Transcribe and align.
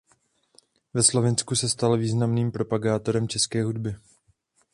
Ve 0.93 1.03
Slovinsku 1.03 1.55
se 1.55 1.69
stal 1.69 1.97
významným 1.97 2.51
propagátorem 2.51 3.27
české 3.27 3.63
hudby. 3.63 3.95